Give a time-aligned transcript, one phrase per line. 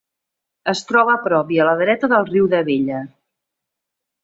[0.71, 3.05] Es troba a prop i a la dreta del riu d'Abella.